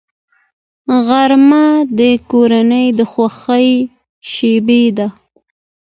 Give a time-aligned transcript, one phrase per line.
[1.07, 1.65] غرمه
[1.99, 1.99] د
[2.29, 3.69] کورنۍ د خوښۍ
[4.31, 5.07] شیبه ده